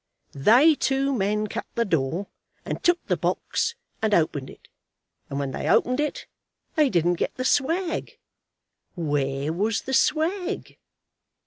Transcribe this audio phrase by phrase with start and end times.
[0.33, 2.25] They two men cut the door,
[2.65, 4.67] and took the box, and opened it,
[5.29, 6.25] and when they'd opened it,
[6.73, 8.17] they didn't get the swag.
[8.95, 10.79] Where was the swag?"